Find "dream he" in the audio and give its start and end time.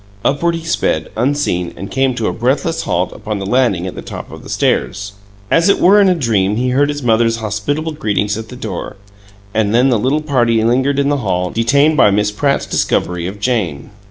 6.15-6.69